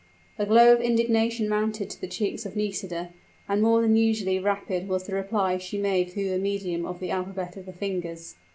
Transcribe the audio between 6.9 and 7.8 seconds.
the alphabet of the